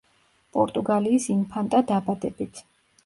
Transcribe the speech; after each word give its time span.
პორტუგალიის 0.57 1.27
ინფანტა 1.33 1.83
დაბადებით. 1.93 2.65